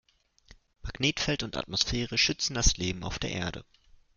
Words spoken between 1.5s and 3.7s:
Atmosphäre schützen das Leben auf der Erde.